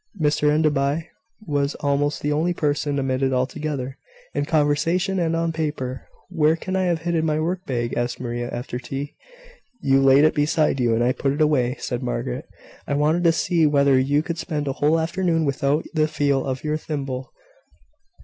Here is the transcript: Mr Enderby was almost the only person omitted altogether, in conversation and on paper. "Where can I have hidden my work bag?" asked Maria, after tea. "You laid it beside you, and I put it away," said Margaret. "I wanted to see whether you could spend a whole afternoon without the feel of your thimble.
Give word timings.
Mr 0.19 0.49
Enderby 0.49 1.07
was 1.45 1.75
almost 1.75 2.23
the 2.23 2.31
only 2.31 2.55
person 2.55 2.97
omitted 2.97 3.31
altogether, 3.31 3.99
in 4.33 4.45
conversation 4.45 5.19
and 5.19 5.35
on 5.35 5.51
paper. 5.53 6.07
"Where 6.29 6.55
can 6.55 6.75
I 6.75 6.85
have 6.85 7.01
hidden 7.03 7.23
my 7.23 7.39
work 7.39 7.67
bag?" 7.67 7.93
asked 7.95 8.19
Maria, 8.19 8.49
after 8.49 8.79
tea. 8.79 9.13
"You 9.79 10.01
laid 10.01 10.23
it 10.23 10.33
beside 10.33 10.79
you, 10.79 10.95
and 10.95 11.03
I 11.03 11.11
put 11.11 11.33
it 11.33 11.39
away," 11.41 11.75
said 11.77 12.01
Margaret. 12.01 12.47
"I 12.87 12.95
wanted 12.95 13.23
to 13.25 13.31
see 13.31 13.67
whether 13.67 13.99
you 13.99 14.23
could 14.23 14.39
spend 14.39 14.67
a 14.67 14.73
whole 14.73 14.99
afternoon 14.99 15.45
without 15.45 15.85
the 15.93 16.07
feel 16.07 16.45
of 16.47 16.63
your 16.63 16.77
thimble. 16.77 17.31